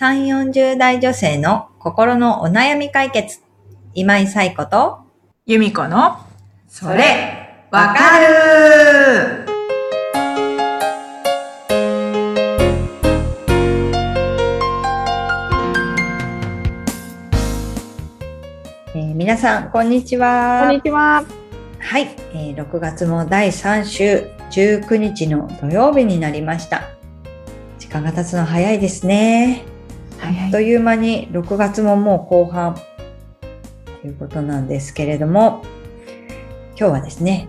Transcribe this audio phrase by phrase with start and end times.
[0.00, 3.40] 3、40代女性の心のお悩み解決。
[3.94, 5.00] 今井彩子と、
[5.44, 6.18] 由美子の、
[6.68, 9.44] それ、わかる
[18.94, 20.60] えー皆さん、こんにちは。
[20.66, 21.24] こんにちは。
[21.80, 22.02] はい、
[22.34, 26.84] えー6月も第3週、19日の土曜日になりました。
[27.80, 29.67] 時間が経つの早いですね。
[30.28, 32.76] はいあっという間に6月ももう後半
[34.02, 35.62] ということなんですけれども、
[36.78, 37.48] 今日はですね、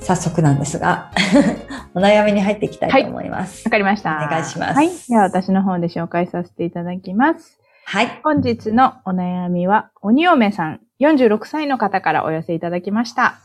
[0.00, 1.10] 早速なんですが、
[1.94, 3.66] お悩みに入っていきたいと思います。
[3.66, 4.26] わかりました。
[4.26, 4.90] お願いしますはい。
[5.08, 7.58] では私の方で紹介させていただきます。
[7.84, 8.20] はい。
[8.24, 13.36] 本日のお悩みは、鬼嫁さん、46歳の方からお寄せいただきました。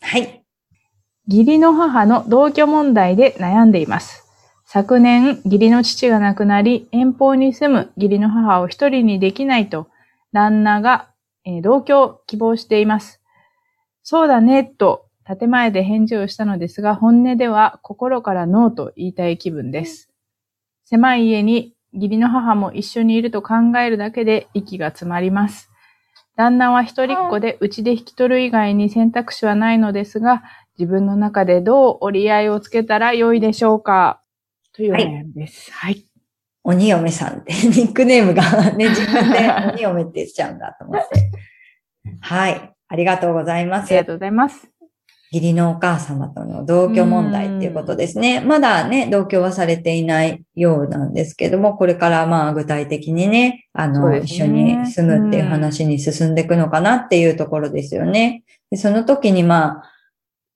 [0.00, 0.42] はい。
[1.28, 4.21] 義理の母の同居問題で悩んでいます。
[4.74, 9.88] 昨年、義理の父が亡くなり、遠方に住む義理の母を一人にできないと、
[10.32, 11.10] 旦那が、
[11.44, 13.20] えー同居を希望しています。
[14.02, 20.10] そうだね、と、建前で返事をしたのですが、本音では心からノーと言いたい気分です。
[20.86, 25.68] 狭い家に義理の母も一緒にいると考えるだけで息が詰まります。
[26.34, 30.42] 旦那は一人っ子でうちで引き取る以外に選択肢はないのですが、
[30.78, 34.21] 自分の中でどう折り合いをつけたら良いでしょうか
[34.74, 35.70] というお悩みです。
[35.70, 36.06] はい。
[36.64, 38.42] 鬼嫁さんって、 ニックネームが
[38.72, 39.38] ね、自分で
[39.72, 41.30] 鬼嫁って言っちゃうんだと思って。
[42.20, 42.72] はい。
[42.88, 43.96] ありがとうございますあり。
[43.96, 44.68] がとうございます。
[45.32, 48.40] 義理のお母様との同居問題っていうことですね。
[48.40, 58.42] まだね、同居はされていないようなんですけども、これからまあ具体的にね、あの、そうです一緒ねに住むっていう話に進んでいくのかなっていうところですよね。
[58.70, 59.91] でその時にまあ、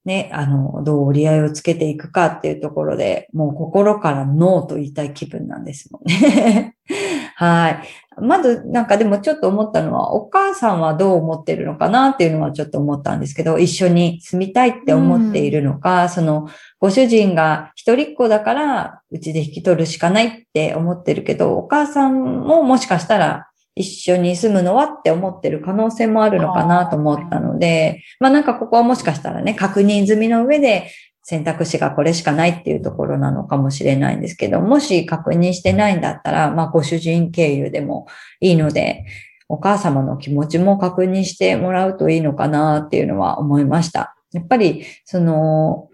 [0.06, 6.76] ね、あの、どう折り合いをつけていくかっていうところで、もう心からノーと言いたい気分なんですもんね。
[7.34, 7.78] はい。
[8.20, 16.47] まず、なんかでもちょっと思ったのは、お母さんはどう思ってるのかなっていうのはちょっと思ったんですけど、一緒に住みたいって思っているのか、その、
[16.78, 30.91] ご主人が一人っ子だから、うちで引き取るしかないって思ってるけど、お母さんももしかしたら、一緒に住むのはって思ってる可能性もあるのかなと思ったので、まあなんかここはもしかしたらね、確認済みの上で
[31.22, 38.06] 選択肢がこれしかないっていうところなのかもしれないんですけど、もし確認してないんだったら、まあご主人経由でも
[38.41, 39.04] いいので、
[39.48, 44.16] お母様の気持ちも確認してもらうといいのかなっていうのは思いました。
[44.32, 45.88] やっぱり、その、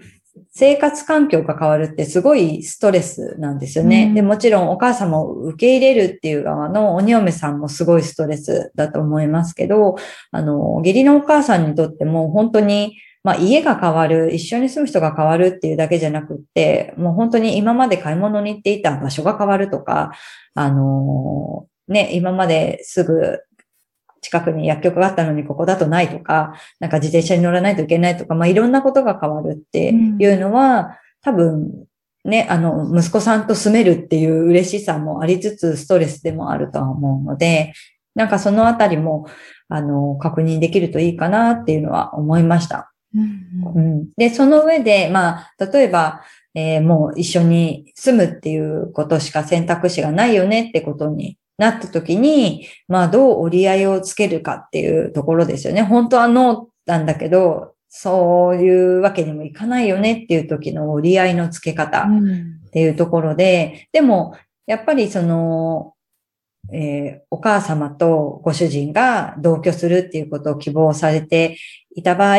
[0.54, 4.04] 生活環境が変わるってすごいストレスなんですよね。
[4.04, 9.96] うんで、もちろんお母様を受け入れるっていう側の鬼嫁さんもすごいストレスだと思いますけど、
[10.30, 20.12] あの、義理のお母さんにとっても本当に、まあ家が変わる、一緒に住む人が変わるっていうだけじゃなくって、もう本当に今まで買い物に行っていた場所が変わるとか、
[20.54, 23.40] あの、ね、今まですぐ
[24.22, 31.84] 近くに薬局があったのにここだとないとか、なんか自転車に乗らないといけないとか、まあいろんなことが変わるっていうのは、多分、
[32.24, 37.74] ね、あの、息子さんと住めるっていう嬉しさもありつつ、ストレスでもあるとは思うので、
[38.14, 39.26] なんかそのあたりも、
[39.68, 42.92] あの、確認できるといいかなっていうのは思いました。
[43.14, 46.22] うんうん、で、その上で、まあ、例えば、
[46.54, 55.82] えーもう一緒に住むっていうことしか選択肢がないよねってことになった時に、まあ、どう折り合いをつけるかっていうところですよね。
[55.82, 62.04] 本当はノーなんだけど、そういうわけにもいかないよねっていう時の折り合いのつけ方。
[62.04, 64.34] うんっていうところで、でも、
[64.66, 65.92] やっぱりその、
[66.72, 71.58] えーお母様とご主人が同居するっていうことを希望されて
[71.94, 72.38] いた場合、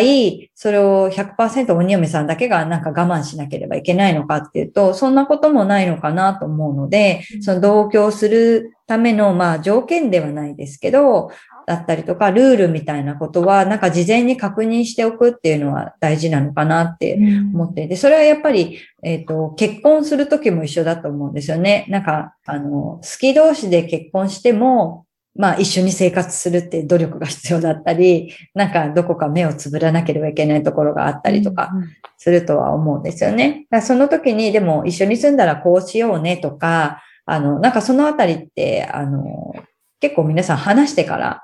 [0.56, 11.30] それを100%鬼嫁さんだけがなんか我慢しなければいけないのかっていうと、そんなこともないのかなと思うので、その同居するための、まあ条件ではないですけど、
[11.66, 17.18] だったりとか、ルールみたいなことは、なんか事前に確認しておくっていうのは大事なのかなって
[17.54, 21.86] 思っていて、それはやっぱり、えっ、と、結婚するときも一緒だと思うんですよね。
[21.90, 31.72] なんか、あの、好き同士で結婚しても、まあ一緒に生活するって努力が必要だったり、 なんかどこか目をつぶらなければいけないところがあったりとか
[32.18, 33.66] するとは思うんですよね。
[33.70, 39.54] だからその時にでも一緒に住んだらこうしようねとか、あの、なんかそのあたりって、あの、
[40.00, 41.42] 結構皆さん話してから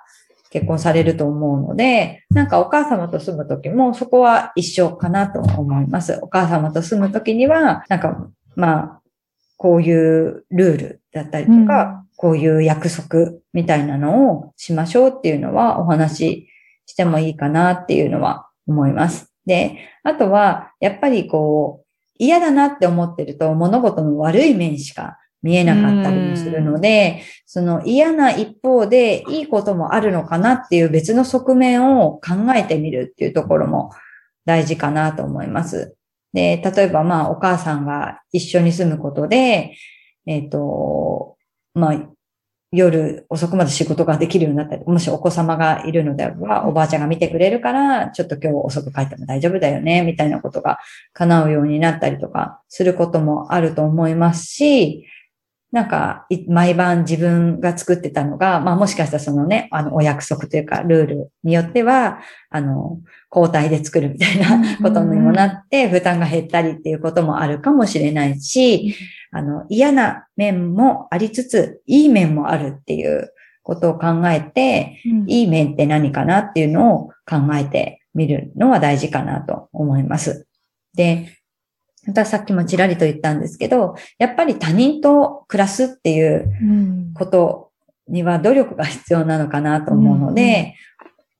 [0.49, 6.19] 結婚されると思うので、なんかお母様と住む時もそこは一緒かなと思います。
[6.21, 9.01] お母様と住む時には、なんか、まあ、
[9.57, 16.49] こういうルールだったりとか、こういう約束みたいなのをしましょうっていうのはお話し
[16.85, 19.33] してもいいかなっていうのは思います。
[19.45, 21.87] で、あとは、やっぱりこう、
[22.17, 33.91] 嫌だなって思ってると物事の悪い面しか見えなかったりもするので、その嫌な一方でいいこともあるのかなっていう別の側面を考えてみるっていうところも
[34.43, 35.95] 大事かなと思います。
[36.33, 39.77] で、例えばまあお母さんが一緒に住むことで、
[40.25, 41.37] えっ、と、
[41.73, 42.09] まあ
[42.71, 50.77] 夜遅くまで仕事ができるようになったり、もしお子様がいるのであれば、おばあちゃんが見てくれるから、ちょっと今日遅く帰っても大丈夫だよね、みたいなことが
[51.13, 55.07] 叶うようになったりとかすることもあると思いますし、
[55.71, 62.19] なんか、い毎晩自分が作ってたのが、まあもしかしたらそのね、あの、お約束というか、ルールによっては、
[62.49, 62.99] あの、
[63.35, 68.95] 交代で作るみたいなことにもなって、負担が減ったりっていうこともあるかもしれないし、
[69.31, 73.31] あの、嫌な面もありつつ、いい面もあるっていう
[73.63, 75.29] ことを考えて、うん。
[75.29, 80.47] いい面って何かなっていうのを考えてみるのは大事かなと思います。
[80.95, 81.37] で、
[82.07, 87.13] またさっきもちらりと言ったんですけど、やっぱり他人と暮らすっていううん。
[87.13, 87.71] こと
[88.07, 90.75] には努力が必要なのかなと思うので、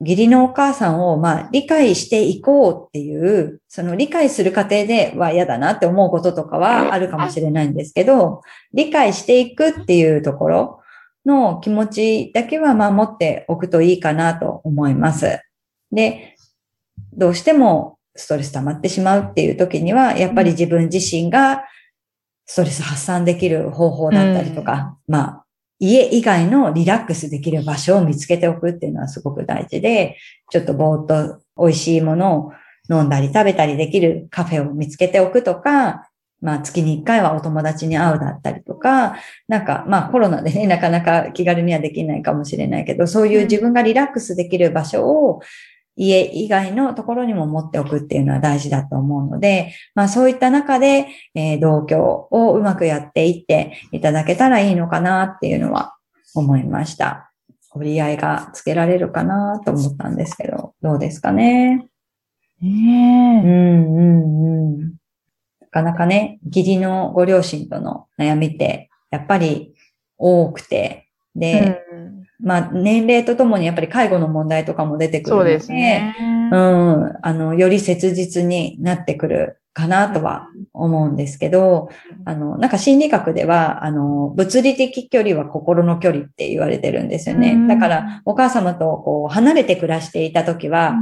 [0.02, 8.42] 義理のお母さんをまあ理解していこうっていう、その理解する過程では嫌だなって思うこととかはあるかもしれないんですけど、
[8.74, 10.80] 理解していくっていうところ
[11.26, 15.42] の気持ちだけはまあ持っておくといいかなと思います。
[15.92, 16.36] で、
[17.14, 21.64] どうしてもストレス溜まってしまうっていう時には、やっぱり自分自身が
[22.46, 25.46] ストレス発散できる方法だったりとか、まあ、
[25.80, 30.18] 家以外のリラックスできる場所を見つけておくっていうのはすごく大事で、
[30.50, 32.52] ちょっとぼーっと美味しいものを
[32.90, 36.10] 飲んだり食べたりできるカフェを見つけておくとか、
[36.42, 39.18] まあ月に一回はお友達に会うだったりとか、
[39.48, 45.42] なんかまあコロナでね、なかなか気軽にはできないかもしれないけど、そういう自分がリラックスできる場所を
[46.02, 55.96] 家以外のところにも持っておくっていうのは大事だと思うので、まあそういった中で、えー同居をうまくやっていっていただけたらいいのかなっていうのは
[56.34, 57.32] 思いました。
[57.76, 61.86] 折り合いがつけられるかなと思ったんですけど、どうですかね？
[62.62, 63.48] ねえ。
[63.48, 64.80] うんうんうん。
[65.60, 69.76] なかなかね、義理のご両親との悩みって、やっぱり
[70.18, 76.16] 多くて、で、うんまあ年齢とともにやっぱり介護の問題とかも出てくるので、そうですね。
[76.52, 81.90] うん、あの、より切実になってくるかなとは思うんですけど、
[82.26, 87.68] あの、なんか心理学では、あの、物理的距離は心の距離って言われてるんですよねうん。
[87.68, 90.96] だから、お母様とこう、離れて暮らしていたときは、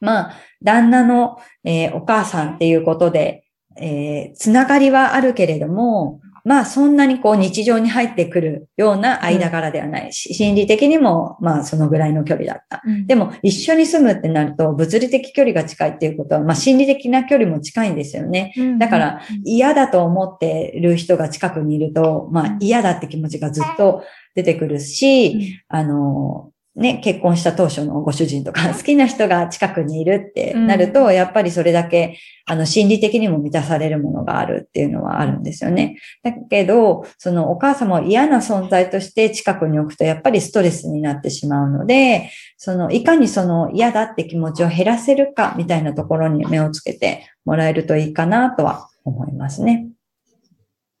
[0.00, 0.32] まあ、
[0.62, 3.44] 旦那の、えーお母さんっていうことで、
[3.76, 12.82] えーつながりはあるけれども、まあ、そんなにこう日常に入ってくるような間柄ではないし、心理的にも、まあ、そのぐらいの距離だった。
[12.84, 13.06] うん。
[13.06, 18.52] でも、一緒に住むってなると、物理的距離が近いっていうことは、まあ、心理的な距離も近いんですよね。
[18.78, 24.02] だから、嫌だと思ってる人が近くにいると、まあ、嫌だって気持ちがずっと
[24.34, 32.16] 出てくるし、あの、ね、結婚した当初のご主人とか、好きな人が近くにいるってなると、やっぱりそれだけ、
[32.46, 35.98] あの、心理的にも満たされるものがあるっていうのはあるんですよね。
[36.22, 49.88] だけど、そのお母様を嫌な存在として近くに置くと、やっぱりストレスになってしまうので、その、いかにその嫌だって気持ちを減らせるかみたいなところに目をつけてもらえるといいかなとは思いますね。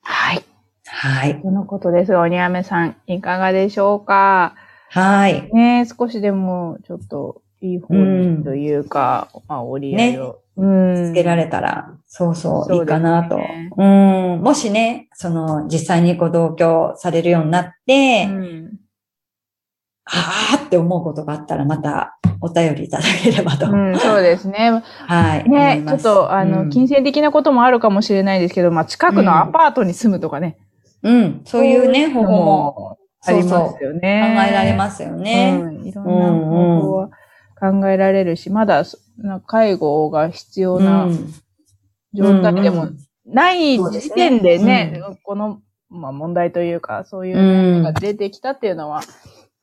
[0.02, 0.42] はい。
[0.86, 1.40] はい。
[1.40, 4.54] とのことですが、鬼嫁さん、いかがでしょうか？
[4.92, 5.50] はい。
[5.54, 10.38] ねえ少しでも、ちょっと、いい方にというか、まあ、折り合いを。
[10.56, 11.12] うん。
[11.12, 13.40] つけられたら、そうそう、いいかなと。
[13.78, 14.42] うん。
[14.42, 18.78] もしね、その、実際にご同居されるようになって、うん。
[20.04, 23.70] あーって思うことがあったら、またお便りいただければと。
[23.70, 24.82] うん、そうですね。
[25.06, 25.48] はい。
[25.48, 30.58] ね、ちょっと、あの、うん金銭的なこともあるかもしれないですけど、まあ、近くのアパートに住むとかね。
[31.02, 31.40] うん。
[31.44, 32.81] そういうね、方法もも
[33.24, 34.48] ありますよ考ね。
[34.48, 35.60] えられますよね。
[35.62, 37.10] うん、いろんな方法は
[37.58, 38.84] 考えられるし、まだ
[39.46, 41.34] 介護が必要なうん
[42.14, 49.02] 状態でもうんない時点でね、うこの、まあ、問題というか、そういううんのが出てきたっていうのは、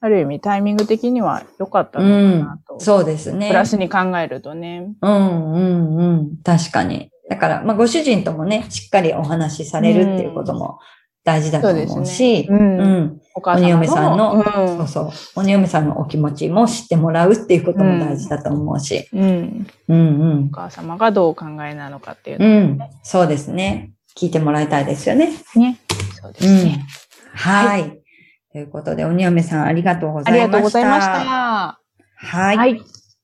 [0.02, 2.80] ある意味タイミング的には良かったのうんかなと。
[2.80, 3.50] そうですね。
[3.50, 4.94] プラスに考えるとね。
[5.02, 6.38] うん、うん、うん。
[6.44, 7.12] 確かに。
[7.30, 10.80] だから、まあ、ご主人ともね、しっかりお話しされるっていうことも
[11.26, 13.22] 大事だと思うそうねうんうん。
[13.40, 13.78] お母様の。
[13.78, 15.40] 鬼嫁さんのうんそうそう。
[15.40, 19.08] 鬼嫁さんのお気持ちも知ってもらうっていうことも大事だと思うし。
[19.14, 19.68] うん。
[19.88, 22.72] うん、お母様がどうお考えなのかっていううん。
[22.72, 22.90] うのん。
[23.04, 23.92] そうですね。
[24.18, 25.32] 聞いてもらいたいですよね。
[25.56, 25.80] ね。
[26.22, 26.86] そうですうんね。。
[27.34, 28.00] はい。
[28.52, 30.52] ということで、鬼嫁さんありがとうござありいました。
[30.52, 31.80] がとうございました。
[32.16, 32.58] はい。
[32.58, 32.82] はい。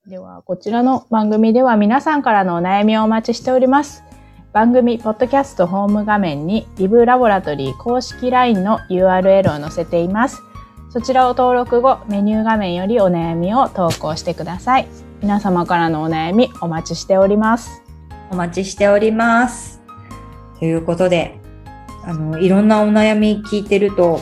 [0.07, 4.03] では、こちらの番組では皆さんからのお悩みをお待ちしております。
[4.55, 10.41] 番組ポッドキャストホーム画面にリブラボラトリー公式 LINE の URL を載せています。
[10.89, 14.87] そちらを登録後、メニュー画面よりお悩みを投稿してください。
[15.21, 17.83] 皆様からのお悩みお待ちしております。
[18.31, 19.81] お待ちしております。
[20.57, 21.37] ということで、
[22.05, 24.21] あの、いろんなお悩み聞いてると、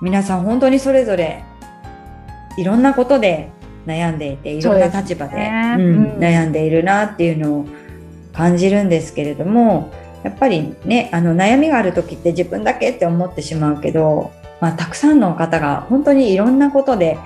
[0.00, 1.44] 皆さん本当にそれぞれ、
[2.56, 3.50] いろんなことで
[3.86, 7.66] 悩んでいて、いろんな立場でねうんうん悩んでいるなっていうのを
[8.34, 17.18] 感じるんですけれども、やっぱりね、あの、悩みがある時って自分だけって思ってしまうけど、まあ、たくさんの方が本当にいろんなことで、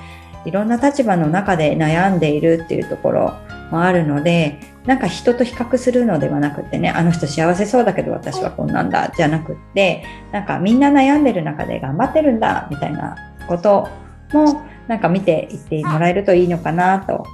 [0.45, 3.35] いろんな立場の中で悩んでいるっていうところ
[3.71, 13.89] もあるので、なんか人と比較するのではなくてね、あの人幸せそうだけど私はこんなんだ、じゃなくって、なんかみんな悩んでる中で頑張ってるんだ、みたいなこと
[14.33, 17.27] も、なんか見ていってもらえるといいのかな、と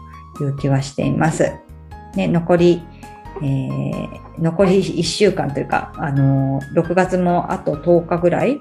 [0.42, 1.52] いう気はしています。
[2.16, 2.82] ね、残り、
[3.42, 8.60] えー残り1週間というか、あのー6月もあと10日ぐらい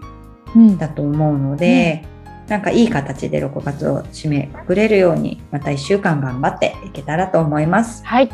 [0.56, 2.06] うんだと思うので、
[2.48, 8.06] なんかいい形で6月を締めくくれるように、また1週間頑張っていけたらと思います。
[8.06, 8.30] はい。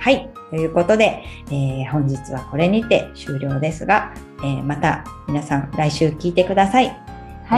[0.00, 0.28] はい。
[0.50, 6.86] ということで、えー本日はこれにて終了ですが、えーまた皆さん来週聞いてください。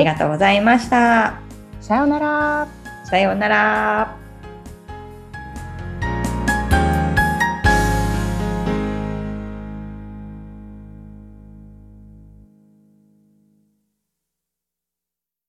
[0.00, 0.04] い。
[0.04, 1.40] りがとうございました。
[1.80, 2.68] さようなら。
[3.04, 4.27] さようなら。